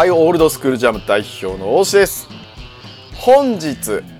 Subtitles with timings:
[0.00, 2.26] はい、オールドスクールジャム代表の大志です。
[3.16, 3.68] 本日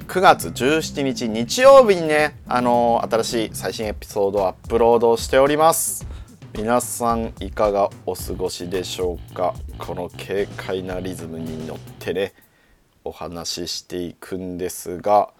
[0.09, 6.07] 9月17日日曜日にね、あのー新しい最新エピソードをアップロードしております。
[6.55, 9.55] 皆さんいかがお過ごしでしょうか？
[9.79, 12.35] この軽快なリズムに乗ってね、
[13.03, 15.31] お話ししていくんですが、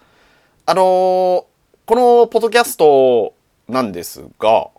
[0.65, 1.45] あのーこ
[1.89, 3.35] のポッドキャスト
[3.69, 4.69] なんですが、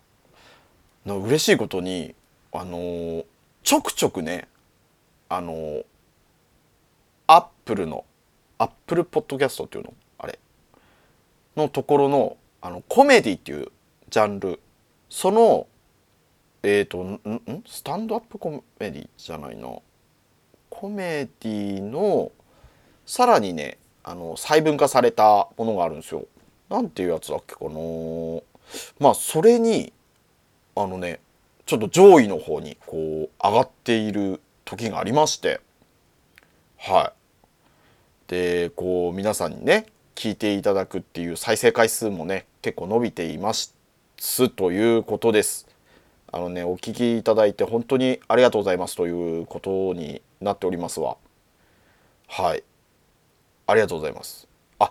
[1.07, 2.17] の嬉しいことに、
[2.53, 3.25] あのー
[3.63, 4.49] ちょくちょくね、
[5.35, 5.83] あの
[7.27, 8.05] アップルの
[8.59, 9.95] アップルポッドキャストっていうの？
[10.19, 10.39] あれ？
[11.57, 13.69] のところのあのコメディっていう
[14.11, 14.61] ジャンル。
[15.09, 15.67] その
[16.63, 17.19] えっ、とん？
[17.67, 19.71] スタンドアップコメディじゃないな。
[20.69, 22.31] コメディの
[23.07, 26.27] さらにねあの細分化されたものがあるんですよ。
[26.69, 27.71] なんていうやつだっけかな。
[28.99, 29.95] まあそれに
[30.77, 31.21] あのね
[31.65, 35.61] ちょっと上位の方にこう上がっている時がありまして
[36.79, 37.13] は
[38.29, 38.31] い。
[38.31, 43.75] でこう皆さんにね聞いていただくっていう再生回数もね結構伸びています
[44.57, 45.69] ということです。
[46.33, 51.19] あのねお聞きいただいて本当にありがとうございますということになっておりますわ。
[52.27, 52.65] はい。
[53.67, 54.49] ありがとうございます。
[54.79, 54.91] あ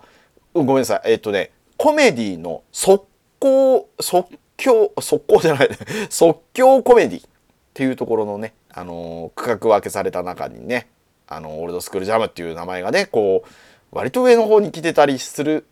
[0.54, 1.00] うんごめんなさい。
[1.06, 3.04] えっ、とねコメディの速
[3.40, 5.68] 攻即興速攻じゃない。
[6.08, 7.26] 即興コメディ
[7.72, 10.88] っていうところのね、あの区画分けされた中にね、
[11.26, 13.48] あのオールドスクールジャムっていう名前がね、こう、
[13.90, 15.66] 割と上の方に来てたりする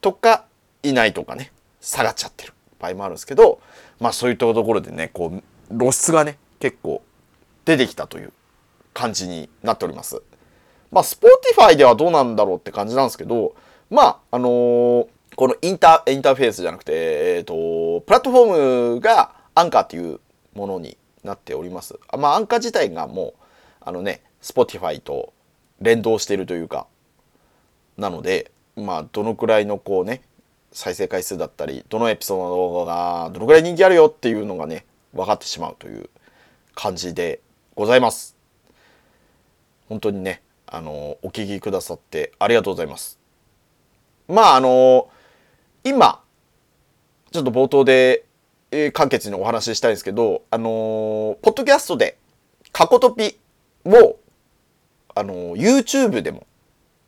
[0.00, 0.44] とか、
[0.82, 3.60] いないとかね、下がっちゃってる場合もあるんですけど、
[4.00, 7.02] まあそういったところでね、こう、露出がね、結構
[7.64, 8.32] 出てきたという
[8.92, 10.22] 感じになっております。
[10.90, 13.54] まあ、Spotify ではどうなんだろうって感じなんですけど、
[13.90, 16.92] まあ、あのーこのインター、インターフェースじゃなくて、
[17.36, 20.18] えっ、と、プラットフォームがアンカーっていう
[20.54, 21.98] ものになっております。
[22.08, 23.42] あまあ、アンカー自体がもう、
[23.80, 25.32] あのね、Spotify と
[25.80, 26.86] 連動しているというか、
[27.96, 30.22] なので、まあ、どのくらいのこうね、
[30.72, 32.94] 再生回数だったり、どのエピソードの動画
[33.24, 34.84] がどのくらい人気あるよっていうのがね、
[35.14, 36.10] 分かってしまうという
[36.74, 37.40] 感じで
[37.74, 38.36] ございます。
[39.88, 43.18] 本当にね、あの、お聞きくださってありがとうございます。
[44.28, 45.08] まあ、あの、
[45.82, 46.20] 今、
[47.32, 48.25] ちょっと冒頭で、
[48.70, 52.18] えー簡潔にお話ししたいんですけど、あのーポッドキャストで、
[52.72, 53.38] 過去トピ
[53.84, 54.16] を、
[55.14, 56.46] あのー YouTube でも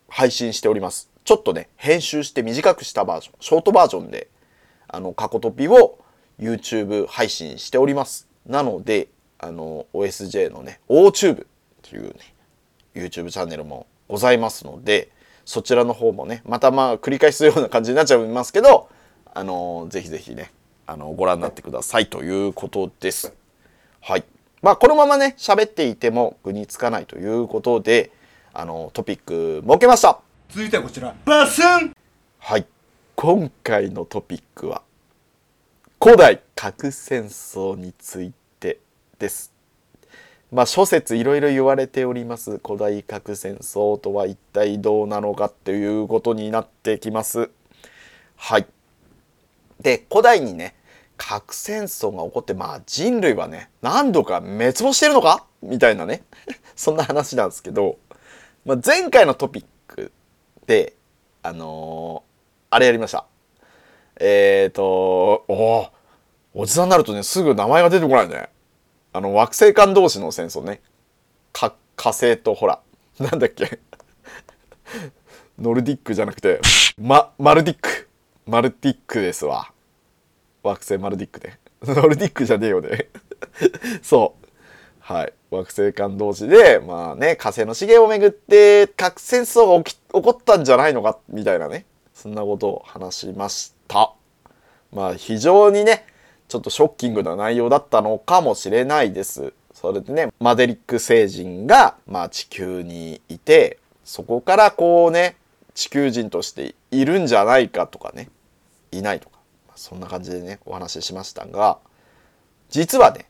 [0.07, 1.09] 配信しております。
[1.23, 4.27] ちょっとね、編集して短くしたバージョン、ショートバージョンで、
[4.87, 5.99] あの、過去トピを
[6.39, 8.27] YouTube 配信しております。
[8.45, 11.47] なので、あの、OSJ のね、OTube っ
[11.83, 12.13] ていうね、
[12.95, 15.09] YouTube チャンネルもございますので、
[15.45, 18.89] そちらの方もね、またまあ繰り返すような感じになっちゃいますけど、
[19.33, 20.51] あの、ぜひぜひね、
[20.89, 23.31] あの、ご覧になってくださいということです。
[24.01, 24.23] はい。
[24.63, 28.11] まあ、このままね、喋っていても具につかないということで、
[28.53, 30.19] あの、トピック設けました。
[30.49, 31.93] 続いてはこちらバスン
[32.39, 32.65] はい。
[33.15, 34.81] 今回のトピックは、
[36.01, 38.79] 古代核戦争について
[39.19, 39.53] です。
[40.51, 47.51] まあ諸説いろいろ言われております古代核戦争とは一体どうなのかっていうことになってきます。
[48.35, 48.65] はい。
[49.81, 50.75] で、古代にね、
[51.21, 55.45] 核戦争が起こって、まあ人類はね、何度か滅亡してるのか？
[55.61, 56.23] みたいなね、
[56.77, 57.97] そんな話なんですけど、
[58.65, 60.11] まあ、前回のトピック
[60.65, 60.93] で、
[61.43, 62.29] あのー
[62.71, 63.25] あれやりました。
[64.19, 65.89] えーと、おー
[66.53, 68.49] おじさんになるとね、すぐ名前が出てこないね。
[69.11, 70.81] あの、惑星間同士の戦争ね。
[71.51, 72.79] か、火星とほら、
[73.19, 73.79] なんだっけ？
[75.59, 76.61] ノルディックじゃなくて、
[76.97, 78.07] ま、マルディック。
[78.45, 79.71] マルディックですわ。
[80.63, 81.53] 惑星マルディックで。
[81.83, 83.09] ノルディックじゃねえよね。
[84.01, 84.45] そう。
[84.99, 85.33] はい。
[85.49, 91.85] 惑星間同士で、まあね、火星の資源をめぐって核戦争が起き起こったんじゃないのか、みたいなね。
[92.13, 94.13] そんなことを話しました。
[94.91, 96.05] まあ非常にね、
[96.47, 99.53] ちょっとショッキングな内容だったのかもしれないです。
[99.73, 105.37] それでね、マデリック星人が、まあ地球にいて、そこからこうね、
[105.73, 108.29] 地球人としているんじゃないかとかね、
[108.91, 109.38] いないとか、
[109.79, 111.79] そんな感じでね、お話ししましたが、
[112.69, 113.25] 実はね、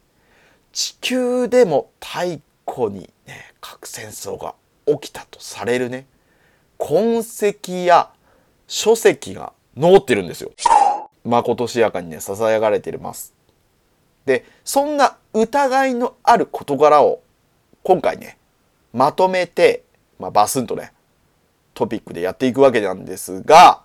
[0.71, 4.55] 地球でも太古にね核戦争が
[4.85, 6.05] 起きたとされるね
[6.77, 8.09] 痕跡や
[8.67, 10.51] 書籍が残ってるんですよ。
[11.23, 13.33] まことしやかにね囁かれています。
[14.25, 17.21] でそんな疑いのある事柄を
[17.83, 18.37] 今回ね
[18.93, 19.83] まとめて、
[20.19, 20.93] まあ、バスンとね
[21.73, 23.81] トピックでやっていくわけなんですが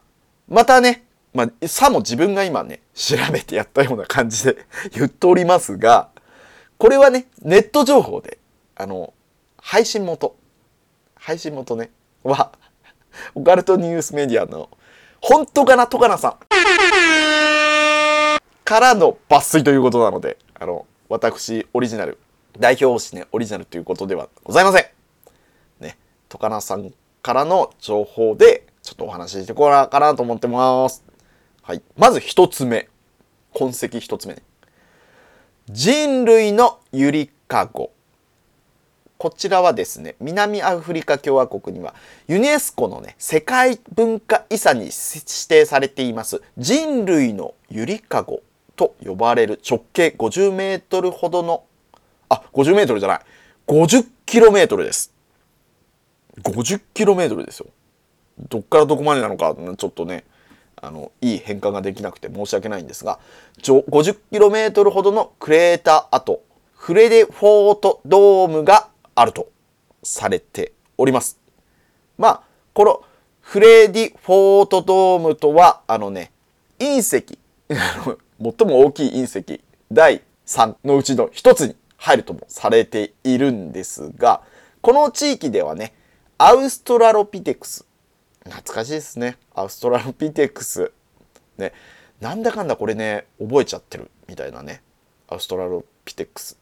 [0.49, 4.57] またね、まあ、さも自分が今ね調べてやったような感じで
[4.93, 6.09] 言っておりますが
[6.79, 8.39] これはねネット情報で
[8.77, 9.13] あの
[9.59, 10.37] 配信元
[11.17, 11.91] 配信元ね
[12.23, 12.53] は
[13.35, 14.71] オカルトニュースメディアの
[15.21, 16.37] 本当かなトカナさん。
[18.65, 22.19] からの抜粋ということなのであの私オリジナル
[22.59, 24.87] 代表誌ねオリジナルということではございません。
[25.81, 25.99] ね
[26.29, 26.93] トカナさん
[27.23, 31.03] からの情報でちょっとお話ししてこうかなと思ってます。
[31.67, 31.83] はい。
[31.97, 32.91] まず一つ目。
[33.55, 34.43] 痕跡一つ目ね。
[35.71, 37.91] 人類のゆりかご。
[39.17, 41.95] こちらはですね南アフリカ共和国には
[42.29, 44.93] ユネスコのね世界文化遺産に指
[45.49, 48.43] 定されています人類のゆりかご
[48.77, 51.65] と呼ばれる直径50メートルほどの
[52.29, 53.21] あ50メートルじゃない。
[53.67, 55.15] 50キロメートルです。
[56.43, 57.69] 50キロメートルですよ。
[58.51, 60.25] どっからどこまでなのかちょっとね
[60.77, 63.19] あのいい変換ができなくて申し訳ないんですが
[63.63, 66.43] 50km ほどのクレーター跡
[66.73, 69.49] フレデフォートドームがあると
[70.03, 71.39] されております。
[72.19, 72.43] まあ
[72.75, 73.03] この
[73.41, 76.31] フレディフォートドームとはあのね
[76.79, 77.39] 隕石
[77.69, 79.61] 最も大きい隕石
[79.91, 84.43] 第3のうちの一つに入るともされているんですが
[84.83, 85.95] この地域ではね
[86.37, 87.87] アウストラロピテクス
[88.45, 89.39] 懐かしいですね。
[89.55, 90.93] アウストラロピテクス。
[91.57, 91.73] ね。
[92.21, 94.83] なんだかんだこれね覚えちゃってるみたいなね。
[95.29, 96.59] アウストラロピテクス。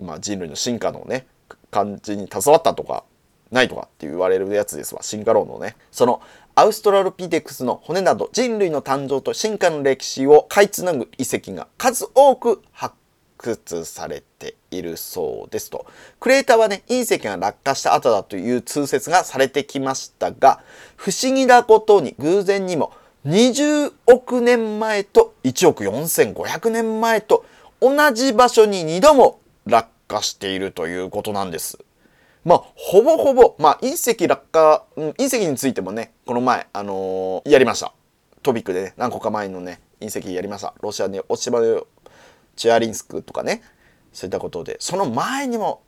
[0.00, 1.26] まあ人類の進化のね
[1.70, 3.04] 感じに携わったとか
[3.50, 5.02] ないとかって言われるやつですわ。
[5.02, 5.76] 進化論のね。
[5.90, 6.20] その
[6.54, 12.94] アウストラロピテクスの骨など人類の誕生と進化の歴史をかいつなぐ遺跡が数多く発
[13.44, 15.86] 掘されているそうですと
[16.20, 20.62] クレーターはね隕石が落下した後だという通説がされてきましたが
[20.96, 22.92] 不思議なことに偶然にも
[23.26, 27.44] 20億年前と1億4500年前と
[27.80, 31.78] 同じ場所に2度も落下しているということなんです。
[32.44, 37.94] まあ、ほぼほぼ、まあ、隕石落下、うん、隕石についてもね、この前、あのーやりました。
[38.42, 40.74] トピックでね、何個か前のね、隕石やりました。
[40.82, 41.86] ロシアに落ち葉
[42.56, 43.62] チアリンスクとかね、
[44.12, 45.82] そういったことで、その前にも、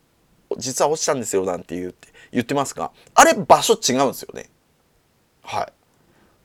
[0.58, 4.50] 実は落ちたんですよ、なんて言って、言ってますが、あれ、場所違うんですよね。
[5.42, 5.62] は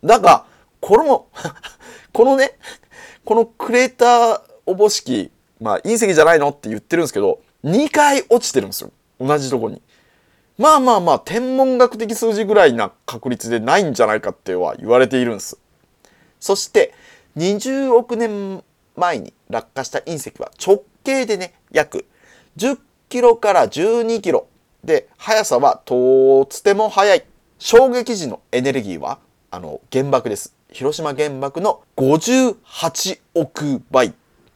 [0.04, 0.08] い。
[0.08, 0.46] だが、
[0.80, 1.28] この、
[2.14, 2.58] このね、
[3.26, 8.92] このクレーターおぼしき、まあ隕石じゃないのって言ってるんですけど、2回落ちてるんですよ。
[9.20, 9.82] 同じとこに。
[10.58, 15.58] まあまあまあ、天文学的数字ぐらいな確率でないんじゃないかっては言われているんです。
[16.40, 16.94] そして、
[17.38, 18.64] 20億年
[18.96, 22.06] 前に落下した隕石は直径でね、約
[22.58, 22.80] 10
[23.10, 24.48] キロから12キロ
[24.84, 27.24] で、速さはとっても速い。
[27.60, 29.20] 衝撃時のエネルギーは、
[29.52, 30.56] あの、原爆です。
[30.72, 34.14] 広島原爆の58億倍。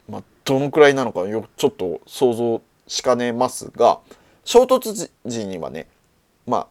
[0.10, 4.00] まあ、どのくらいなのかよ、ちょっと想像しかねますが、
[4.44, 5.88] 衝突時にはね、
[6.48, 6.68] まあ、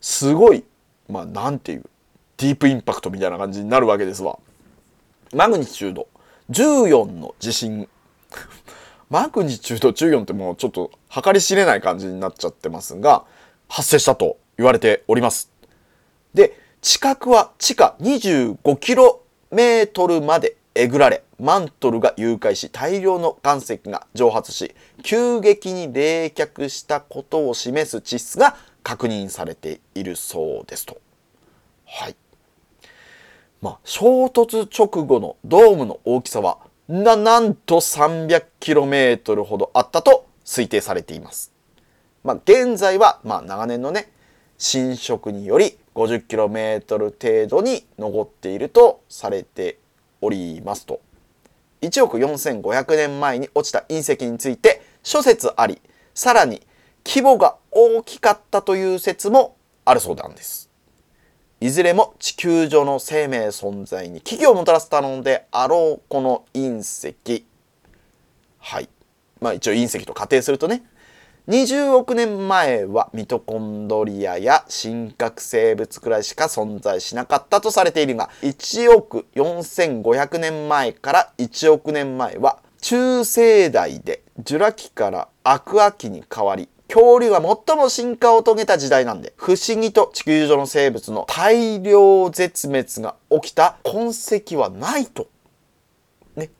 [0.00, 0.64] すごい、
[1.08, 1.84] まあ、なんていう、
[2.36, 4.38] ディープインパクトみたいな感じになるわけですわ。
[5.34, 6.06] マグニチュード
[6.50, 7.88] 14の地震。
[9.10, 13.24] マグニチュード14ってもうちょっと計り知れない感じになっちゃってますが、
[13.68, 15.50] 発生したと言われております。
[16.34, 31.00] で、地殻は地下 25km までえぐられ、マントルが融解し、大量の岩石が蒸発し、急激に冷却したことを示す地質が確認されているそうですと。
[31.84, 32.16] はい。
[33.62, 41.52] まあ、衝突直後のドームの大きさは、な、なんと 300km ほどあったと推定されています。
[42.24, 44.10] まあ、現在は、まあ、長年のね、
[44.58, 49.78] 侵食により 50km 程度に残っているとされて
[50.20, 51.00] おりますと。
[51.82, 55.80] 1億4500年前に落ちた隕石について諸説あり、
[56.14, 56.62] さらに
[57.06, 60.71] 規模が大きかったという説もあるそうなんです。
[61.62, 67.46] いずれも地球上の生命存在に危機をもたらしたのであろうこの隕石。
[68.58, 68.88] はい。
[69.40, 70.82] まあ一応隕石と仮定するとね、
[71.46, 95.26] 20億年前はミトコンドリアや真核生物くらいしか存在しなかったとされているが1億4500年前から1億年前は中生代でジュラ紀からアクア紀に変わり恐竜が最も進化を遂げた時代なんで不思議と地球上の生物の大量絶滅が起きた痕跡はないと。
[96.36, 96.50] ね。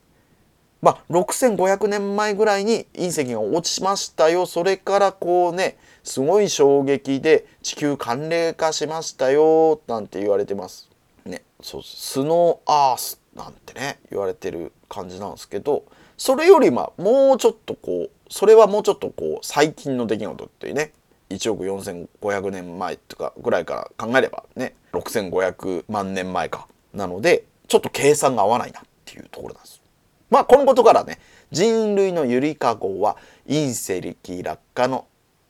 [0.81, 10.89] まあ6500年前ぐらいに隕石が落ちましたよそれからこうねすごい衝撃で地球寒冷化しましたよなんて言われてます。
[11.27, 11.43] ね。
[11.61, 15.85] そうスノーアースなんてね言われてる感じなんですけど
[16.17, 20.93] それよりまあもうちょっとこうそれはもうちょっとこう最近の出来事っていうね
[21.29, 29.83] 1億4500年前とかぐらいから考えればね6500万年前かなのでちょっと計算が合わないなっていうところなんです。
[30.31, 31.19] まあこのことからね
[31.51, 35.07] 人類のゆりかごは隕石落下の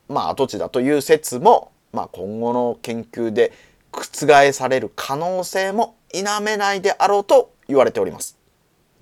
[0.09, 3.53] まあ跡地だという説も、まあ、今後の研究で
[3.93, 8.42] 覆される可能性も否めないであろうと言われております。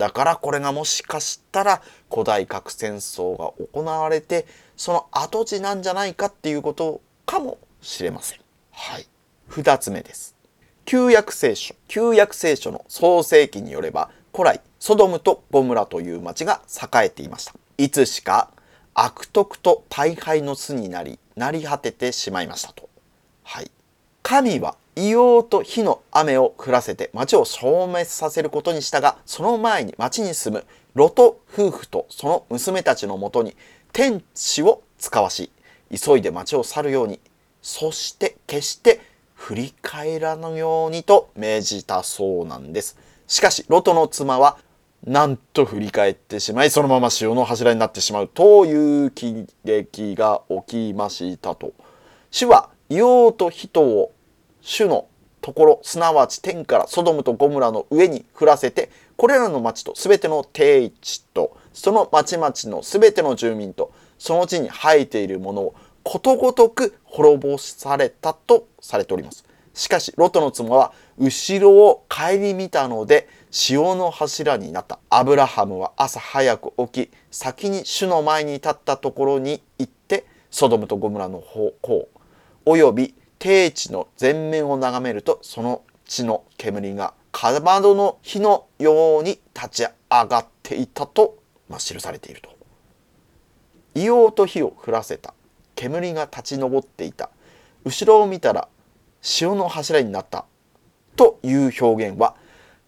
[0.00, 8.40] だからこれがもしかしたら古代核戦争が行われてその跡地なんじゃないかっていうことかもしれません。
[8.73, 9.07] はい。
[9.47, 10.35] 二つ目です。
[10.87, 11.75] 旧約聖書。
[11.87, 17.52] 旧約聖書の創世記によれば古来ソドムとゴムラという町が栄えていました。
[17.76, 18.49] いつしか
[18.95, 22.88] 悪徳と大敗の巣になり成り果ててしまいましたと。
[23.42, 23.71] はい。
[24.23, 33.57] 神は硫黄と火の雨を降らせて町を消滅させることにしたがその前に町に住むロト夫婦とその娘たちのもとに
[33.92, 35.50] 天使を使わし
[35.90, 37.19] 急いで町を去るように
[37.62, 39.00] そして決して
[39.35, 42.99] 振り返らぬようにと命じたそうなんです。
[43.26, 44.59] しかしロトの妻は
[45.07, 51.73] なんと振り返ってしまいそのまま潮の柱になってしまうという喜劇が起きましたと。
[52.30, 54.12] 主は硫黄と人を
[54.62, 55.07] 主の
[55.40, 69.45] ところすなわち天からソドムとゴムラの上に降らせてこれらの町と全ての定地とその町々の全ての住民とその地に生えているものをことごとく滅ぼされたとされております。
[69.75, 82.09] しかしロトの妻は後ろを顧みたので潮の柱になったアブラハムは朝早く起き先に主の前に立ったところに行ってソドムとゴムラの方向
[82.67, 92.51] および低地の全面を眺めるとその地の煙がかまどの火のように立ち上がっていたと、まあ、記されていると。
[93.95, 95.33] 硫黄と火を降らせた
[95.75, 97.31] 煙が立ち上っていた
[97.85, 98.69] 後ろを見たら
[99.23, 100.45] 潮の柱になった
[101.17, 102.37] という表現は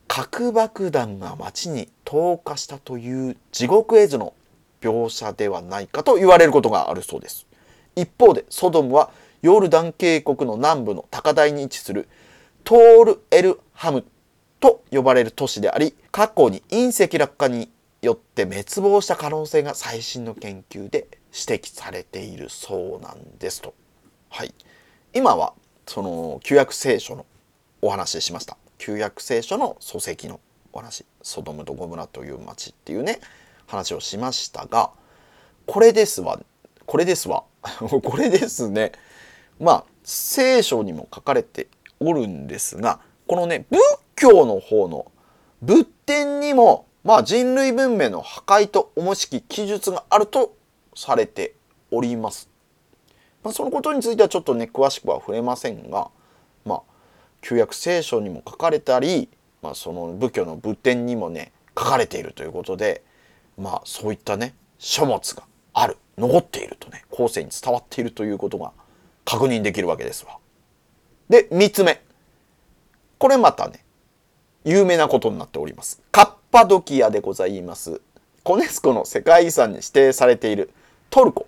[0.07, 4.35] 核爆弾が町に投下したという地獄絵図の
[4.83, 7.47] 描写ではないかと言われることがあるそうです。
[7.97, 9.11] 一方でソドムは
[9.43, 12.09] ヨルダン渓谷の南部の高台に位置する
[12.65, 14.05] トール・エル・ハム
[14.61, 17.69] と呼ばれる都市であり過去に隕石落下に
[18.03, 23.75] よって滅亡した可能性が最新の研究で指摘されているそうなんですと。
[24.31, 24.55] はい、
[25.13, 25.55] 今は
[25.87, 27.27] その旧約聖書の
[27.81, 28.57] お話ししました。
[28.79, 30.41] 旧約聖書の礎石の
[30.73, 33.21] お話ソドムとゴムラという町っていうね
[33.67, 34.91] 話をしましたが
[35.67, 36.41] これですわ
[36.87, 37.45] これですわ。
[37.63, 38.93] これです ね。
[39.63, 41.69] まあ聖書にも書かれて
[42.01, 43.81] おるんですがこのね仏
[44.17, 45.11] 教の方の
[45.63, 50.57] 仏典にもまあ人類文明の破壊と重しき記述があると
[50.97, 51.55] されて
[51.91, 52.49] おります。
[53.43, 56.11] まあ、そのことについてはちょっとね詳しくは触れませんが
[56.65, 56.83] まあ
[57.41, 59.29] 旧約聖書にも書かれたり、
[59.63, 63.03] まあ、その仏教の仏典にもね書かれているということで
[63.57, 68.73] まあそういったね書物がある残っているとね後世に伝わっているということが
[69.25, 70.39] 確認できるわけですわ。
[71.29, 72.03] で、三つ目。
[73.19, 73.85] これまたね、
[74.65, 76.01] 有名なことになっております。
[76.11, 78.01] カッパドキアでございます。
[78.43, 80.71] コネスコの世界遺産に指定されている
[81.11, 81.47] トルコ。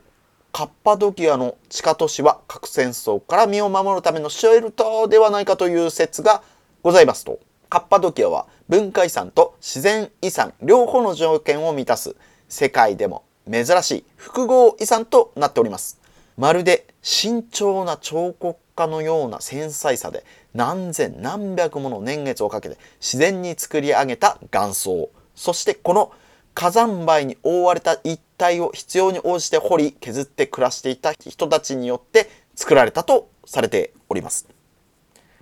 [0.52, 6.42] カッパドキアの地下都市は核戦争から身を守るためのシェルターではないかという説が
[6.82, 7.40] ございますと。
[7.68, 12.14] カッパドキアは文化遺産と自然遺産両方の条件を満たす
[12.48, 16.03] 世界でも珍しい複合遺産となっております。
[16.36, 26.12] まるで慎重な彫刻家のような繊細さで何千何百もの年月をかけて自然に作り上げた岩層そしてこの
[26.54, 34.48] 火山灰に覆われた一帯を必要に応じて掘り削って暮らしていた人たちによって作られたとされております。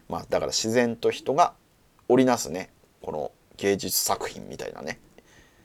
[0.09, 1.53] まあだから自然と人が
[2.09, 2.71] 織りなすね
[3.03, 4.99] この芸術作品みたいなね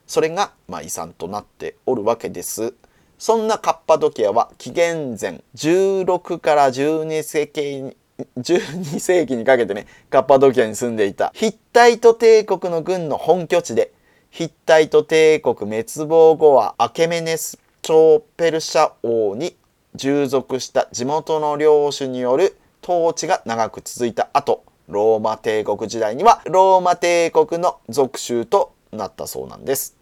[0.05, 2.73] それがまあ遺産となっておるわけです。
[3.17, 7.97] そんなカッパドキアは紀元前16から12世紀に
[8.37, 11.31] 12世紀にかけてねカッパドキアに住んでいた。
[11.35, 13.91] ヒッタイト帝国の軍の本拠地で
[14.29, 19.55] ヒッタイト帝国滅亡後はアケメネス朝ペルシャ王に
[19.95, 29.96] 従属した地元の領主による統治が長く続いた後ローマ帝国時代にはローマ帝国の属州となったそうなんです。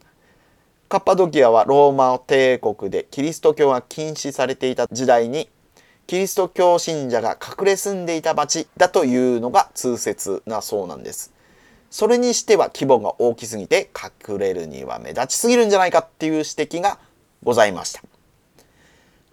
[0.88, 5.50] カッパドキアはローマ帝国でキリスト教が禁止されていた時代に
[6.06, 11.34] キリスト教信者が隠れ住んでいた町だというのが通説なそうなんです。
[11.90, 13.90] それにしては規模が大きすぎて
[14.30, 15.92] 隠れるには目立ちすぎるんじゃない。
[15.92, 17.00] かっていう指摘が
[17.42, 18.02] ございました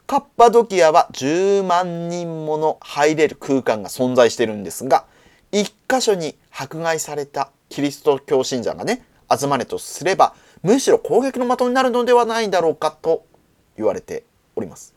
[0.07, 5.05] カッパドキアは10万人もの入れる空間が存在してるんですが
[5.51, 13.27] 一箇所に迫害されたキリスト教信者がね集まれとすればむしろ攻撃の的になるのではないだろうかと
[13.77, 14.95] 言われております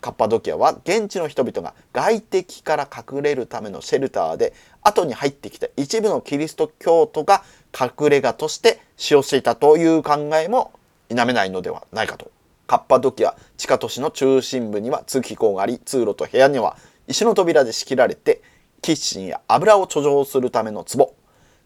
[0.00, 4.52] カッパドキアは現地の人々が外敵から隠れるためのシェルターで
[4.82, 7.42] 後に入ってきた一部のキリスト教徒が
[7.72, 10.72] 隠れ家として使用していたという考えも
[11.08, 12.30] 否めないのではないかと。
[12.66, 18.42] カッパドキア地下都市の中心部には通気口があり通路と部屋には石の扉で仕切られて
[18.80, 21.14] キッチンや油を貯蔵するための壺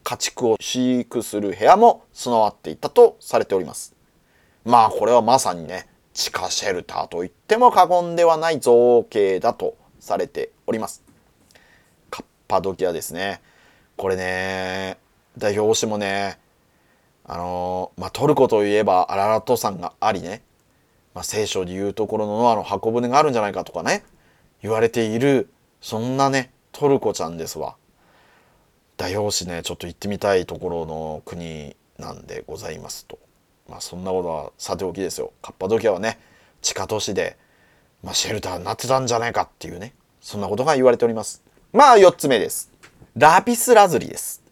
[0.08, 3.94] 家畜を飼育する部屋も備わっていたとされております。
[4.64, 11.02] まあこれはまさにね地下シェルターと言っても過言ではない造形だとされております。
[12.08, 13.42] カッパドキアですね。
[13.98, 14.96] これね
[15.36, 16.38] 代表してもね
[17.26, 20.40] あのまあ、トルコといえばアララト山がありね、
[21.14, 24.04] まあ、聖書でいうところのノアの箱舟があるんじゃないかとかね
[24.62, 25.50] 言われている
[25.82, 27.76] そんなねトルコちゃんですわ。
[28.99, 33.19] 代表紙ねちょっと行ってみたいところの国なんでございますと。
[33.69, 35.33] まあそんなことはさておきですよ。
[35.40, 36.19] カッパドキアはね
[36.61, 37.38] 地下都市で、
[38.02, 41.43] まあ、シェルターになってたんじゃないかっていうねそんなことが言われております。
[41.73, 42.71] まあ4つ目です。
[43.17, 44.43] ラピスラズリです。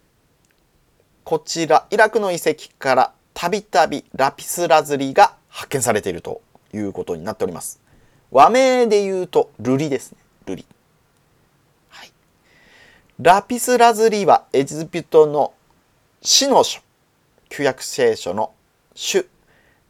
[1.25, 6.41] こちらイラクの遺跡からたびたびラピスラズリが発見されていると
[6.73, 7.81] いうことになっております。
[8.31, 10.19] 和名で言うとルリですね。
[10.47, 10.67] ルリ。
[13.19, 15.55] ラピスラズリはエジプトの
[16.21, 16.83] 死の書
[17.49, 18.53] 旧約聖書の
[18.95, 19.27] 主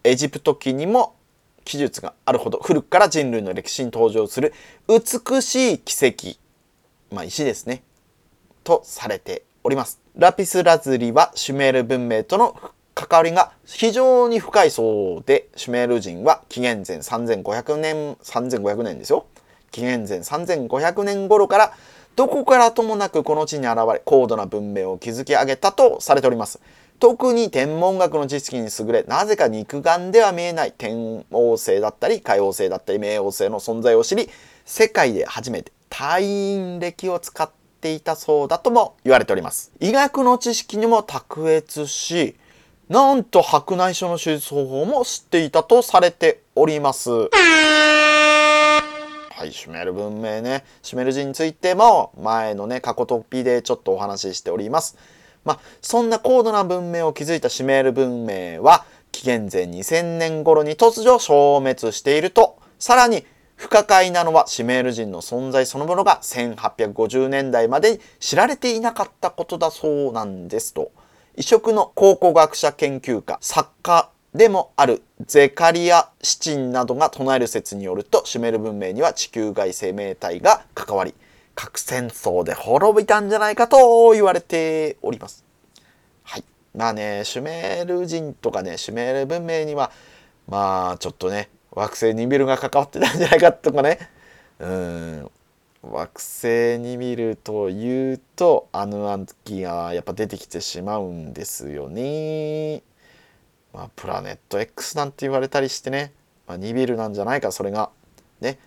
[0.04, 1.16] エジプト記にも
[1.64, 4.54] 記述があるほど古くから人類の歴史に登場する
[4.86, 6.38] 美しい奇跡
[7.12, 7.82] まあ石ですね。
[8.62, 12.56] とされておりますラピスラズリはシュメール文明との
[12.94, 19.26] 関わりが非常に深いそうでシュメール人は紀元前3500年3500年ですよ。
[19.72, 21.72] 紀元前3500年頃から
[22.16, 26.60] どこからともなくこの地に現れ高度な文明を築き上げたとされております。
[26.98, 34.30] 特に天文学の知識に優れなぜか肉眼では見えない天王星だったり海王星だったり冥王星の存在を知り
[34.64, 37.50] 世界で初めて太陰暦を使っ
[37.82, 39.70] ていたそうだとも言われております。
[39.78, 42.34] 医学の知識にも卓越し
[42.88, 47.10] なんと白内障の手術方法も知っていたとされております。
[49.36, 50.64] はい、シュメール文明ね。
[50.80, 54.96] シュメール人についても前のね、過去トピでちょっとお話ししております。
[55.44, 70.90] まあ、そんな高度な文明を築いたシュメール文明は紀元前2000年頃に突如消滅しているとさらに不可解なのはシュメール人の存在そのものが1850年代まで知られていなかったことだそうなんですと
[71.36, 81.14] 異色の考古学者研究家作家でもあるゼカリア・シチンなどが唱える説によるとシュメール文明には地球外生命体が関わり
[81.54, 85.42] 核戦争で滅びたんじゃないかと言われております。
[86.22, 86.44] はい。
[86.74, 89.90] まあね、シュメール人とかね、シュメール文明には、
[90.46, 94.10] まあちょっとね、惑星ニビルが関わってたんじゃないかとかね。
[94.58, 95.30] うん。
[95.82, 102.82] 惑星ニビルというと、アヌアンキがやっぱ出てきてしまうんですよね。
[103.76, 106.14] まあ、プラネット X なんて言われたりしてね、
[106.48, 107.90] まあ、ニビルなんじゃないか、それが。
[108.40, 108.58] ね。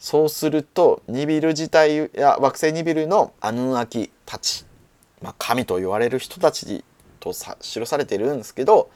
[0.00, 4.66] そうするとニビル自体や惑星ニビルのアヌンアキたち、
[5.20, 6.84] まあ、神と言われる人たち
[7.20, 8.90] とさ記されているんですけど、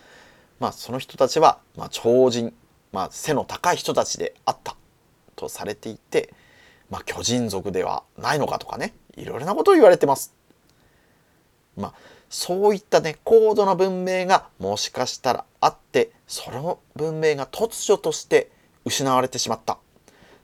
[0.59, 2.53] まあ、その人たちは、まあ、超人、
[2.91, 4.75] まあ、背の高い人たちであった
[5.37, 6.35] とされていて、
[6.91, 10.35] まあ、巨人族ではないのかとかねいろいろなことを言われてます。
[11.77, 18.51] まあそういったね高度な文明がもしかしたらあってその文明が突如として
[18.85, 19.79] 失われてしまった。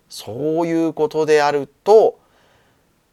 [0.08, 2.20] そういうことであると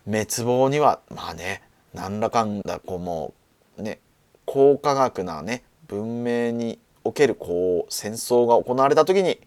[0.06, 1.62] 滅亡にはまあね
[1.94, 3.34] 何らかんだこうも
[3.78, 4.00] うね
[4.46, 9.40] 高科学なね文明におけるこう戦争が行われた時に、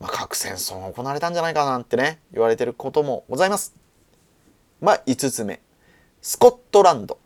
[0.00, 3.74] まあ、核戦争が行われたんじゃないかなんてね言われてることもございます。
[4.80, 5.60] まあ5つ目。
[6.22, 7.18] スコットランド。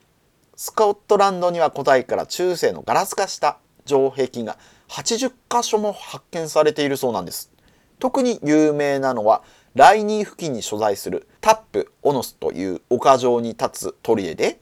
[0.63, 7.51] スコットランドには古代から中世のガラス化した城壁が80箇所も発見されているそうなんです。
[7.99, 9.43] 特に有名なのは
[9.75, 14.61] ライニー付近に所在するタップ・オノスという丘上に立つ鳥居で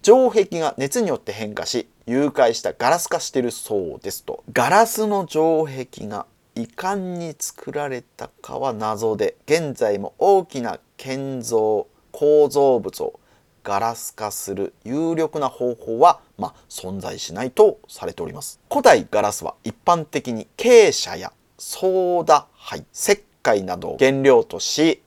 [0.00, 4.44] 城壁が熱によって変化し融解したガラス化しているそうですと。
[4.50, 13.20] ガラスの城壁がいかんに作られたかは謎で現在も大きな建造構造物を
[13.64, 18.60] ガラス化する有力な方法は、まあ、存在しないとされております。
[18.70, 25.00] 古代ガラスは一般的に傾斜やソーダ灰石灰などを原料とし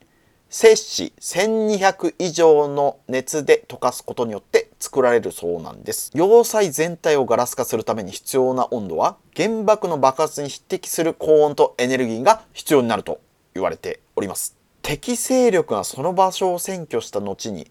[0.50, 6.10] 摂氏1200以上の熱で溶かすことによって作られるそうなんです。
[6.16, 13.20] 要塞全体をガラス化するために必要な温度は原爆の爆発に匹敵する高温とエネルギーが必要になると
[13.54, 14.56] 言われております。
[14.82, 17.70] 敵勢力がその場所を占拠した後に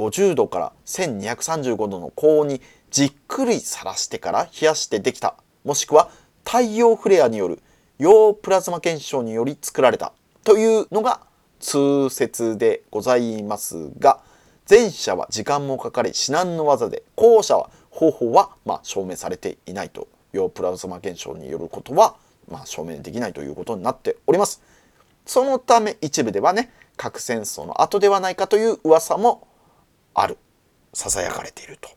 [0.00, 5.34] 50度から1235度の高温にじっくりさらしてから冷やしてできた。
[5.64, 6.10] もしくは
[6.44, 7.60] 太陽フレアによる
[7.98, 10.12] 陽プラズマ現象により作られた。
[10.42, 11.20] というのが
[11.60, 14.20] 通説でございますが
[14.68, 20.08] 前者は時間もかかり至難の技で後者は方法はまあ証明されていないと。
[20.32, 22.14] 陽プラズマ現象によることは
[22.48, 24.62] まあ証明できないということになっております。
[25.26, 29.46] そのため一部ではね核戦争の後ではないかという噂も
[30.14, 30.38] ある
[30.92, 31.90] ささやかれていると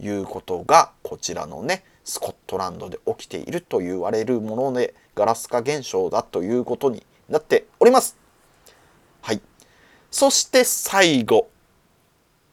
[0.00, 8.16] いうことがこちらのねスコットランドで起きていると言われるものでガラス化現象だということになっております。
[9.20, 9.40] はい。
[10.10, 11.48] そして最後。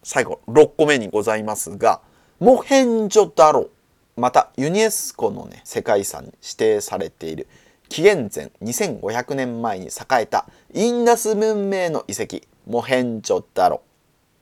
[0.03, 2.01] 最後、6個目にございますが、
[2.39, 3.69] モヘンジョダロ。
[4.15, 7.47] また、ユネスコのね、世界遺産に指定されている、
[7.89, 13.81] 紀元前2500年前に栄えたインダス文明の遺跡、モヘンジョダロ。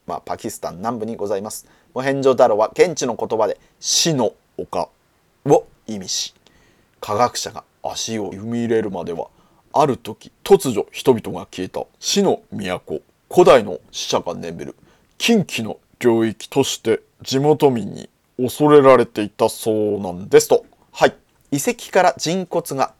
[0.07, 1.67] まあ、パキスタン南部にございます。
[1.93, 4.89] モヘンジョダロは現地の言葉で死の丘
[5.45, 6.33] を意味し、
[6.99, 9.27] 科学者が足を踏み入れるまでは
[9.73, 14.75] ある時突如人々が消えた死の都古代の死者が眠る
[15.17, 20.65] 近畿の領域として地元民に恐れられていたそうなんですと。
[20.91, 21.15] はい。
[21.51, 22.93] 遺跡から人骨が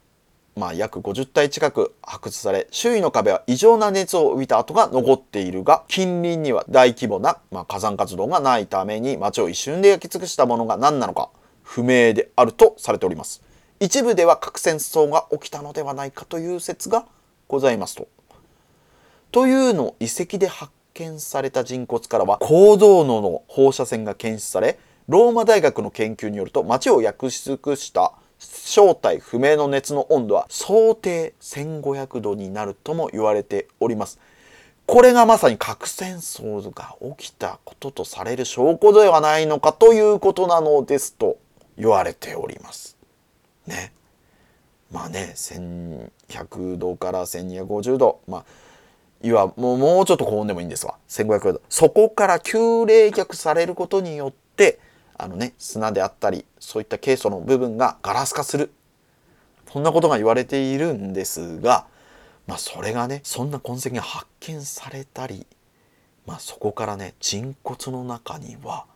[0.58, 11.30] まあ、約50体近く発掘され周囲の壁は異常な熱を帯びた跡が残っているが近隣には大規模な、まあ、火山活動がないために町を一瞬で焼き尽くしたものが何なのか
[11.62, 13.42] 不明であるとされております
[13.80, 17.06] 一部では核戦争が起きたのではないかという説が
[17.46, 18.08] ございますと。
[19.30, 34.18] というの遺跡で発見された人骨からは高濃度の放射線が検出されローマ大学の研究によると町を焼き尽くした正体不明の熱の温度は想定1500度になるとも言われております。
[34.86, 41.36] これがまさに核戦争が起きたこととされる証拠ではないのかということなのですと
[41.76, 42.96] 言われております。
[43.66, 43.92] ね
[44.90, 48.44] まあね1100度から1250度まあ
[49.22, 54.78] いわもうもうちょっと高温でもいいんですわ1500度そこから急冷却されることによって
[55.18, 58.72] あのね砂であったりそういったケイ素の部分がガラス化する
[59.70, 61.86] そんなことが言われているんですが
[62.46, 65.46] まあそれがねそんな痕跡が発見されたり
[66.26, 68.86] まあそこからね人骨の中には、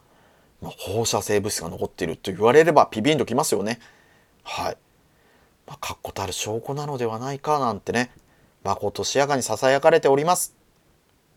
[0.62, 3.80] まあ、放射性物質が残っていると言われればピビンときますよね。
[4.44, 4.76] はい。
[5.66, 8.10] まあ、確固たる証拠なのではないかなんてね、
[8.64, 10.54] まことしやかに囁かれております。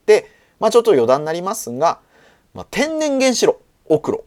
[0.05, 1.99] で、まあ、ちょっと余談になりますが、
[2.53, 4.23] まあ、天然原子炉、オクロ。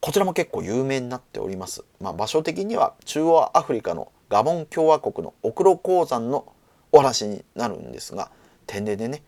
[0.00, 1.84] こちらも結構有名になっております。
[2.00, 6.52] まあ、場所的には中央アフリカのガボン共和国のオクロ鉱山の
[6.92, 8.30] お話になるんですが、
[8.66, 9.22] 天然でね、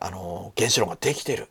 [0.00, 1.48] あのー、原子炉ができてる。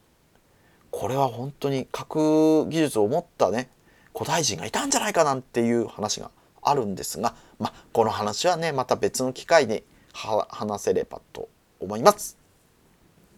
[0.90, 3.70] これは本当に核技術を持ったね、
[4.14, 9.84] 古代人がいたんじゃないかなんていう話があるんですが、まあ、この話はねまた別の機会に
[10.14, 12.38] 話せればと思います。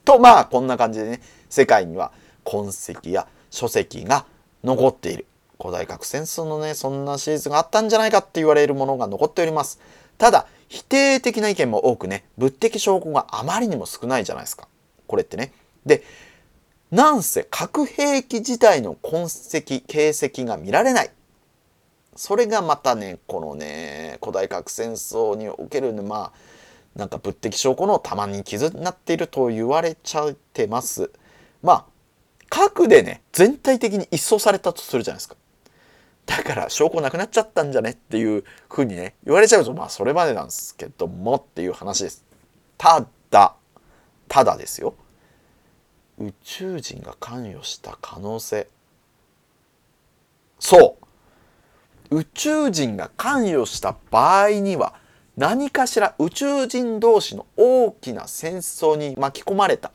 [0.04, 2.12] とまあこんな感じでね世界には
[2.44, 4.26] 痕跡や書籍が
[4.64, 5.26] 残っている
[5.60, 9.80] 古代核戦争のねそんなシリーズがあったんじゃないかって言われるものが残っております。
[10.18, 14.68] ただ否定的な意見も多くね物的証拠があまりにも少ないじゃないですか
[15.08, 15.54] これってね。
[15.86, 16.04] で
[16.92, 21.10] なんせ核兵器自体の痕跡形跡が見られない
[22.16, 26.34] それがまたねこのね古代核戦争における、ね、まあ
[26.96, 31.10] なんか物的証拠の玉に傷になっていると言われちゃってます。
[31.64, 31.86] まあ
[32.54, 35.36] 核でね全体的に一掃されたとするじゃないですか。
[36.28, 42.24] だから証拠なくなっちゃったんじゃねっていうふうにね言われちゃうとまあそれまでなんですけどもっていう話です。
[42.78, 43.56] ただ
[44.28, 44.94] ただですよ。
[46.20, 48.68] 宇宙人が関与した可能性。
[50.60, 50.98] そ
[52.12, 52.18] う。
[52.20, 54.94] 宇宙人が関与した場合には
[55.38, 59.92] 何かしら宇宙人同士の大きな戦争に巻き込まれた。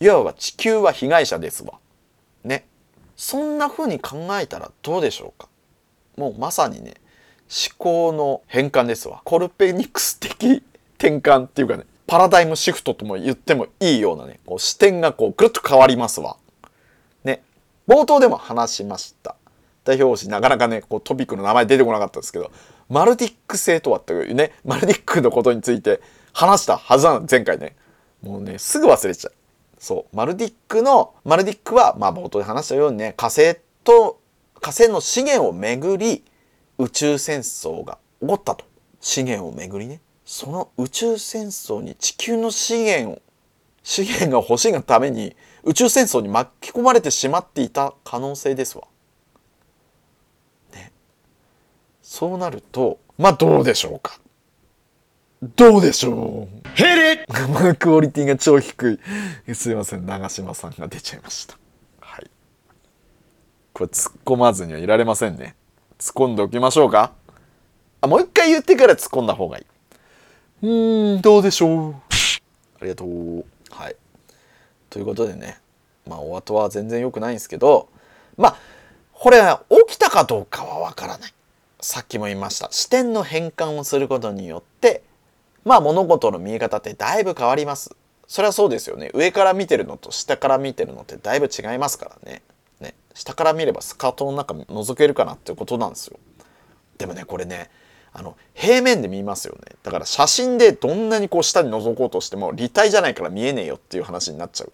[0.00, 1.74] いわば地球は被害者ですわ。
[2.42, 2.66] ね。
[3.16, 5.48] そんな風に考えたらどうでしょうか。
[6.16, 6.94] もうまさにね
[7.48, 9.20] 思考の変換ですわ。
[9.24, 10.62] コルペニクス的
[10.98, 16.38] 転換っていうかねパラダイムシフトとも言ってもいいようなねこう視点がこうぐるっと変わりますわ。
[17.24, 17.42] ね。
[17.86, 19.36] 冒頭でも話しました。
[19.84, 22.50] 代表紙なかなかねこうトピックの名前出てこなかったですけど
[22.88, 26.00] マルディック星とはっていうねマルディックのことについて
[26.32, 27.76] 話したはずなの前回ね
[28.22, 29.32] もうねすぐ忘れちゃう。
[29.80, 34.20] そうマルディックのマルディックはまあ冒頭で話したようにね火星と
[34.60, 36.22] 火星の資源をめぐり
[36.76, 38.66] 宇宙戦争が起こったと
[39.00, 43.22] 資源をめぐりねその宇宙戦争に地球の資源を
[43.82, 48.84] 資源が欲しいがために宇宙戦争に巻き込まれてしまっていた可能性ですわ。
[50.74, 50.92] ね。
[52.02, 54.20] そうなるとまあどうでしょうか。
[55.42, 56.68] どうでしょう？
[56.74, 59.00] ヘレまあクオリティが超低
[59.48, 59.54] い。
[59.54, 61.56] すいません、長嶋さんが出ちゃいました。
[62.00, 62.30] はい。
[63.72, 65.56] これ突っ込まずにはいられませんね。
[65.98, 67.12] 突っ込んでおきましょうか
[68.02, 69.66] あ、もう一回言ってから突っ込んだ方がいい。
[70.62, 71.94] うーん、どうでしょう？
[71.94, 71.96] あ
[72.82, 73.44] りがとう。
[73.70, 73.96] はい。
[74.90, 75.58] ということでね、
[76.06, 77.88] まあお後は全然良くないんですけど、
[78.36, 78.56] まあ、
[79.14, 79.40] これ
[79.86, 81.32] 起きたかどうかはわからない。
[81.80, 82.68] さっきも言いました。
[82.70, 85.02] 視点の変換をすることによって、
[85.64, 87.94] まあ物事の見え方ってだいぶ変わります。
[88.26, 89.10] それはそうですよね。
[89.12, 92.42] 上から見てるのと下から見てるのってだいぶ違いますからね。
[92.80, 92.94] ね。
[93.14, 96.18] 下から見ればスカートの中覗けるかなっていうことなんですよ。
[96.96, 97.70] でもね、これね、
[98.12, 99.76] あの、平面で見ますよね。
[99.82, 104.72] だから写真でどんなにこう下に覗こうとしても立体じゃないから見えねえよっていう話になっちゃう。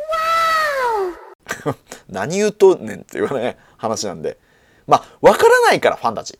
[2.08, 4.38] 何言うとんねんっていうね、話なんで。
[4.86, 6.38] まあ、わからないからファンタジー。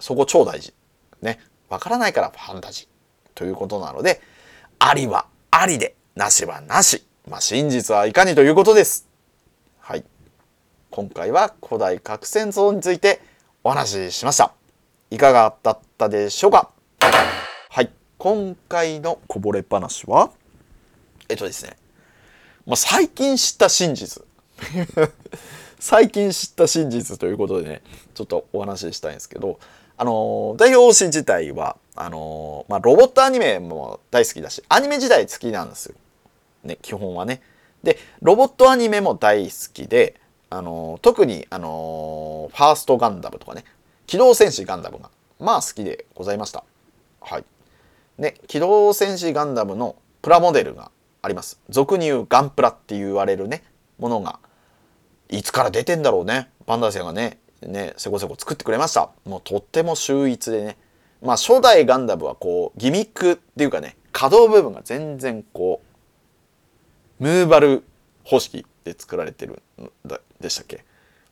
[0.00, 0.74] そこ超大事。
[1.22, 1.40] ね。
[1.68, 2.97] わからないからファンタジー。
[3.38, 4.20] ということなので、
[4.80, 7.04] ありはありで、なしはなし。
[7.28, 9.06] まあ、真実はいかにということです。
[9.78, 10.02] はい。
[10.90, 13.20] 今回は古代核戦争について
[13.62, 14.52] お話ししました。
[15.12, 16.72] いかがだったでしょうか？
[17.70, 17.92] はい。
[18.18, 20.30] 今回のこぼれ話は、
[21.28, 21.76] えっとですね、
[22.66, 24.24] まあ、最近知った真実。
[25.78, 27.82] 最近知った真実ということでね、
[28.14, 29.60] ちょっとお話ししたいんですけど、
[29.96, 35.94] あの代表推し自体は、あのまあ、ロボットアニメも大好きだし、アニメ自体好きなんですよ。
[36.62, 37.42] ね、基本はね。
[37.82, 43.64] で、ロボットアニメも大好きで、あの特に、あのファーストガンダムとかね、
[44.06, 46.62] 機動戦士ガンダムが、まあ好きでございました。
[47.20, 47.44] はい。
[48.16, 50.90] ね、機動戦士ガンダムのプラモデルが
[51.22, 51.60] あります。
[51.68, 53.64] 俗に言うガンプラって言われるね、
[53.98, 54.38] ものが、
[55.30, 56.48] いつから出てんだろうね。
[56.66, 59.10] バンダイさんがね、ね、せこせこ作ってくれました。
[59.24, 60.76] もうとっても秀逸でね。
[61.22, 65.82] まあ初代ガンダムはこう、ギミックっていうかね、可動部分が全然こ
[67.20, 67.84] う、ムーバル
[68.24, 69.90] 方式で作られてるん
[70.40, 70.84] でしたっけ？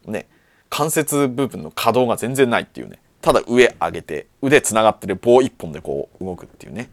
[0.06, 0.26] ね。
[0.68, 2.98] 関節部分の可動が全然ないっていうね。
[3.20, 6.90] ただ上上げて、腕つながってる棒一本でこう動くっていうね。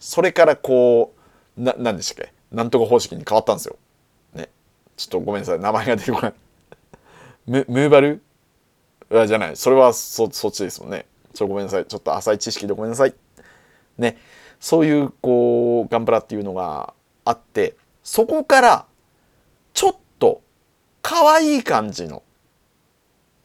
[0.00, 1.12] それからこ
[1.56, 2.32] う、な、なんでしたっけ？
[2.50, 3.76] なんとか方式に変わったんですよ。
[4.34, 4.48] ね。
[4.96, 5.58] ちょっとごめんなさい。
[5.58, 6.34] 名前が出てこない。
[7.46, 8.22] ムムーバル？
[9.26, 9.56] じゃない。
[9.56, 11.06] それはそそっちですもんね。
[11.34, 11.86] ちょっとごめんなさい。
[11.86, 13.14] ちょっと浅い知識でごめんなさい。
[13.98, 14.18] ね。
[14.60, 16.92] そういうこうガンプラっていうのが
[17.24, 18.86] あってそこから
[19.72, 20.40] ちょっと
[21.02, 22.22] 可愛い感じの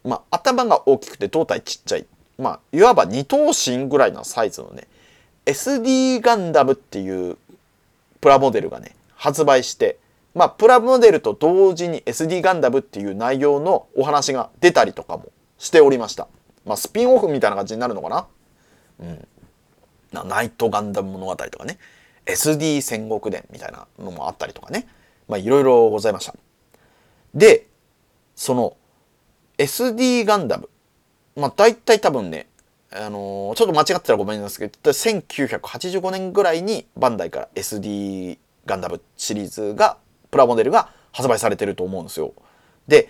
[0.04, 2.06] まあ頭が大きくて胴体ちっちゃい
[2.38, 4.88] まあいわば二頭身ぐらいのサイズのね
[5.46, 7.38] SD ガンダムっていう
[8.22, 9.98] プラモデルがね発売して
[10.34, 16.28] まあプラモデルと同時に SD ガンダムっていう内容のお話が出たりとかもしておりました
[16.66, 18.28] まあスピンオフみたいな感じになるのかな？
[19.00, 19.28] うん。
[20.12, 21.78] なナイトガンダム物語とかね。
[22.26, 24.88] SD 戦国伝みたいなのもあったりとかね。
[25.28, 26.36] まあいろいろございました。
[27.34, 27.68] で
[28.36, 28.78] その
[29.58, 30.70] SD ガンダム。
[31.36, 32.48] まあ大体多分ね
[32.92, 39.98] あのーちょっと間違ってたらごめんなさいけど1985年ぐらいにバンダイから SD ガンダムシリーズが
[40.30, 42.34] プラモデルが発売されてると思うんですよ。
[42.88, 43.10] で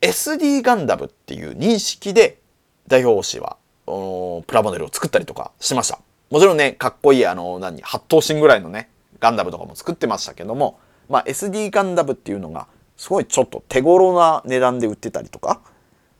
[0.00, 2.40] SD ガンダムっていう認識で
[2.88, 5.98] 代表誌はプラモデルを作ったりとかしました
[6.30, 8.88] もちろんねかっこいいあの何8頭身ぐらいのね
[9.20, 12.66] ガンダムとかも作ってましたけどもまあ SD ガンダムっていうのが
[12.96, 15.60] すごいちょっと手頃な値段で売ってたりとか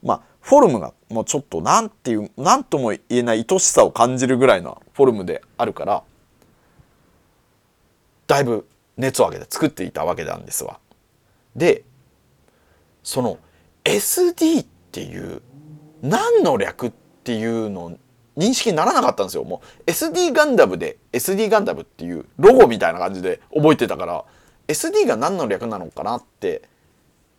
[0.02, 6.02] まあフォルムがもうちょっとなんていうなんとも言えない愛しさを感じるぐらいのフォルムであるから
[8.26, 10.78] だいぶ熱を上げて作っていたわけなんですわ。
[11.54, 11.84] で
[13.02, 13.38] その
[13.84, 15.42] SD っていう
[16.02, 16.92] 何の略っ
[17.24, 17.96] ていうの
[18.36, 19.44] 認識にならなかったんですよ。
[19.44, 24.24] もう SD ガンダムで SD ガンダムっていうロゴみたいな感じで覚えてたから
[24.68, 26.62] SD が何の略なのかなって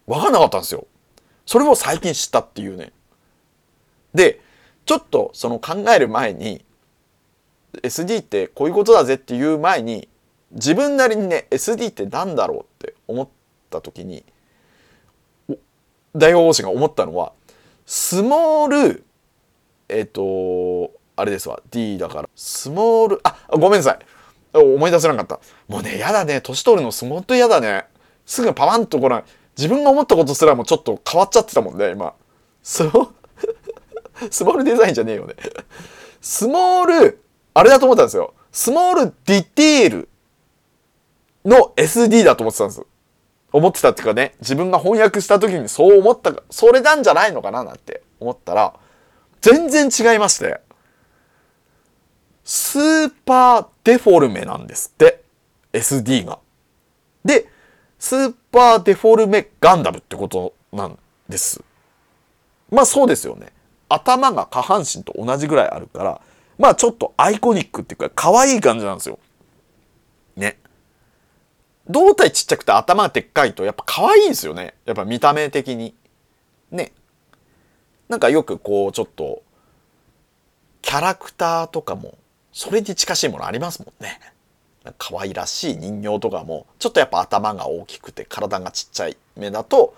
[0.08, 0.88] 分かんなかったんですよ。
[1.46, 2.94] それを最近知ったっていうね。
[4.14, 4.40] で、
[4.86, 6.64] ちょっとその考える前に
[7.82, 10.08] SD ってこういうことだぜっていう前に
[10.52, 13.28] 自分なりにね SD って何だろうって思っ
[13.70, 14.24] た時に
[16.16, 17.34] 大王子が思ったのは
[17.86, 19.06] スモール
[19.90, 21.62] えっ、とあれですわ。
[21.70, 22.30] D だから。
[22.36, 24.00] スモールあごめんなさい。
[24.58, 25.40] 思い出せなかった。
[25.68, 26.42] もうねやだね。
[26.42, 27.86] 年取るのすごく嫌だね。
[28.26, 29.24] すぐパワンとこない。
[29.58, 32.14] 自分が思ったことすらもちょっと変わっちゃってたもんね今。
[32.64, 33.12] スモ
[34.32, 35.36] スモールデザインじゃねえよね。
[36.22, 38.34] スモールあれだと思ったんですよ。
[38.52, 40.10] スモールディテール
[41.46, 42.86] の SD だと思ってたんです。
[43.54, 48.74] 思ってたっていうかね自分が翻訳した時にそう思ったかそれなんじゃないのかななんて思ったら
[49.42, 50.60] 全然違いまして
[52.44, 55.24] スーパーデフォルメなんですって
[55.72, 56.40] SD が。
[57.24, 57.48] で
[58.00, 60.98] スーパーデフォルメガンダムってことなん
[61.30, 61.64] です。
[62.70, 63.54] まあそうですよね。
[63.88, 66.22] 頭が下半身と同じぐらいあるから
[66.58, 69.20] まあちょっとアイコニックっていうか可愛い感じなんですよ。
[71.90, 74.76] 胴体ちっちゃくて頭がでっかいとやっぱ可愛いんですよね。
[74.86, 75.94] やっぱ見た目的に。
[76.72, 76.92] ね。
[78.10, 79.44] なんかよくこうちょっと
[80.82, 82.18] キャラクターとかも
[82.52, 84.20] それに近しいものありますもんね。
[84.98, 89.96] 可愛らしい人形とかもちょっとやっぱ頭が大きくて体がちっちゃい目だと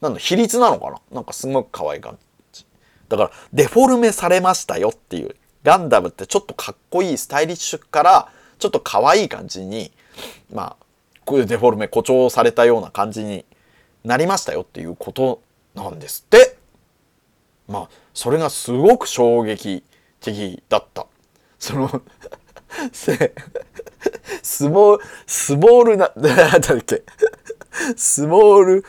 [0.00, 2.18] なんだ比率なのかななんかすごく可愛い感
[2.52, 2.64] じ。
[3.08, 9.92] だからデフォルメされましたよっていうガンダムってちょっとかっこいいスタイリッシュからちょっと可愛い感じに
[10.52, 10.87] まあ
[11.46, 13.44] デフォルメ誇張されたような感じに
[14.04, 15.42] なりましたよっていうこと
[15.74, 16.56] なんですって。
[17.66, 19.84] まあそれがすごく衝撃
[20.20, 21.06] 的だった。
[21.58, 21.88] その
[24.42, 27.02] スモールスモールな なんだっけ。
[27.96, 28.84] スモール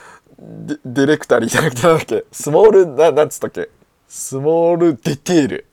[0.84, 2.24] ディレクタリーじゃなくてなんだっけ。
[2.32, 3.68] スモールななんつったっけ。
[4.08, 5.66] スモールディテール。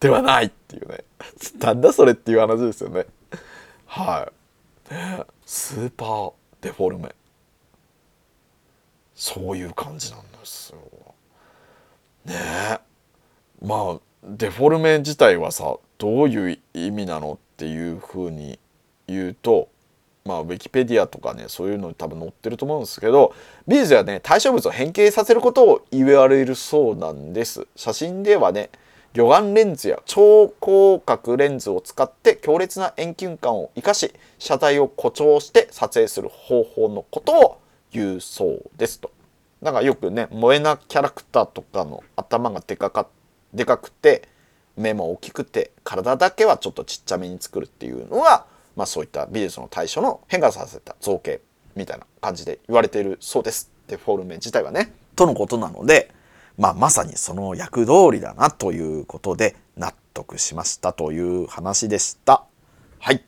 [0.00, 1.04] ではないっていうね。
[1.58, 3.06] なんだそれっていう話ですよね。
[3.86, 4.32] はい。
[4.90, 7.14] ねスーパーデフォルメ。
[9.14, 10.78] そういう感じなんですよ。
[12.26, 12.78] ねえ。
[13.62, 18.58] まあデフォルメ自体はさどういう意味なのっていうふうに
[19.06, 19.68] 言うと
[20.24, 23.34] まあウィキペディアとかねそういうのに多分載ってると思うんですけど
[23.66, 27.66] 美術はね対象物を変形させることを言われるそうなんです。
[27.76, 28.70] 写真ではね
[29.16, 37.60] 魚眼レンズや超広角レンズを使って強烈な遠近感を生かし車体を誇張して撮影する方法のことを
[37.92, 39.10] 言うそうですと。
[39.62, 43.08] だかよくね萌えなキャラクターとかの頭がでかか
[43.54, 44.28] でかくて
[44.76, 48.44] 目も大きくて体だけはちょっとちっちゃめに作るっていうのは、
[48.76, 51.40] まあ、そういった美術の対象の変化させた造形
[51.74, 54.92] みたいな感じで言われているそうですデフォルメ自体はね。
[55.14, 56.10] とのことなので
[56.58, 62.44] まあ、まさにその役通りだなということで納得しましたという話でした。
[62.98, 63.22] はい。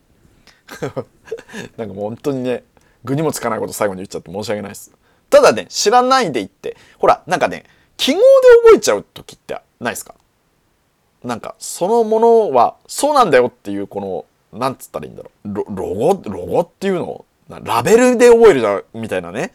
[1.77, 2.65] なんかもう本当にね、
[3.05, 4.93] 具にもつかないこと最後に言っちゃって申し訳ないです。
[5.31, 7.65] ただね、知らないで言って、ほら、なんかね、
[7.97, 8.25] 記号で
[8.65, 10.15] 覚えちゃう時ってないですか？
[11.23, 14.01] なんか、そのものはそうなんだよっていう、こ
[14.53, 15.55] の、なんつったらいいんだろう。
[15.55, 19.53] ロロゴ、ロゴっていうのを、ラベルで覚えるじゃん、みたいなね。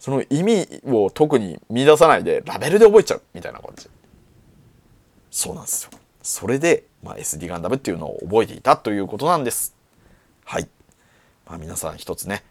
[0.00, 3.88] その意味を特に見出さないでラベルで覚えちゃうみたいな感じ。
[5.30, 5.90] そうなんですよ。
[6.22, 9.76] それで、まあ、SD ガンダムっていうのを覚えていたということなんです。
[10.44, 10.68] はい、
[11.46, 12.42] まあ、皆さん一つね、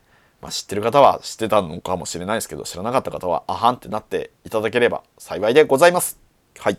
[0.42, 6.20] まあ、知ってる方は知ってたのかもしれないですけど知らなかった方はあはんってなっていただければ幸いでございます。
[6.60, 6.76] はい。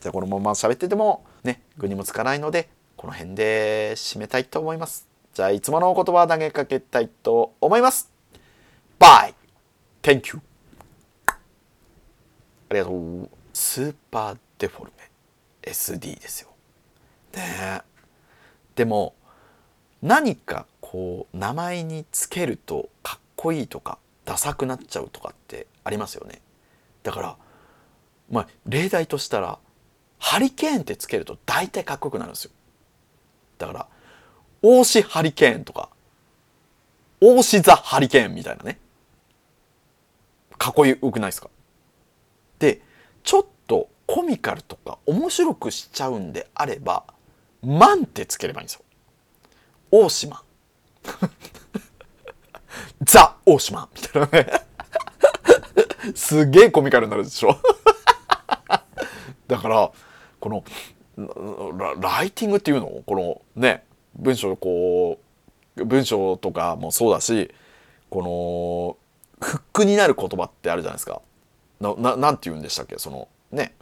[0.00, 5.08] じゃあこのまま喋っててもね具にもつかないのでこの辺で締めたいと思います。
[5.34, 8.08] じゃあいつものお言葉投げかけたいと思います。
[9.00, 9.41] バイ。
[10.02, 10.42] Thank you.
[11.28, 13.28] ありがとう。
[13.52, 15.10] スーパーデフォルメ。
[15.62, 16.48] SD ですよ。
[17.34, 17.82] ね
[18.74, 19.14] でも
[20.02, 26.40] 何かこう名前につけるとかっこいいとかダサくなっちゃうとかってありますよね。
[27.02, 27.36] だから
[28.30, 29.58] まあ例題としたら
[30.18, 32.50] ハリケーンってつけると大体かっこよくなるんですよ。
[33.58, 33.86] だから
[34.62, 35.88] 大志ハリケーンとか
[37.20, 38.78] 大志ザハリケーンみたいなね。
[40.62, 41.50] かっこよくないですか？
[42.60, 42.80] で
[43.24, 47.02] ちょっとコミカルとか面白くしちゃうんであれば
[47.66, 48.82] 「マン」ってつければいいんですよ。
[49.90, 50.44] 大島。
[53.02, 53.88] ザ・大島。
[53.92, 54.46] みたいなね。
[56.14, 57.58] すげえコミカルになるでしょ。
[59.48, 59.90] だから
[60.38, 60.62] この
[61.76, 63.02] ラライティングっていうの？
[63.04, 63.82] このね
[64.14, 65.18] 文章こ
[65.76, 67.52] う文章とかもそうだし
[68.10, 68.96] この
[69.42, 71.20] フックになる言葉ってあるじゃないですか。
[71.80, 72.96] ななんて言うんでしたっけ？
[72.98, 73.74] そのね。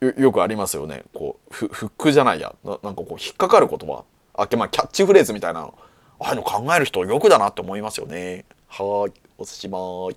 [0.00, 1.04] よよくありますよね。
[1.14, 2.54] こうフックじゃないや。
[2.62, 4.04] ななんかこう引っかかる言葉。
[4.34, 5.60] あまあキャッチフレーズみたいな。
[5.60, 5.74] の
[6.18, 8.44] ああいうの考える人よくだなって思いますよね。
[8.68, 9.20] はい。
[9.38, 10.16] おすしまーい。